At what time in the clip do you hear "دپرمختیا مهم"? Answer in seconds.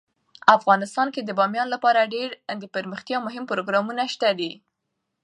2.63-3.43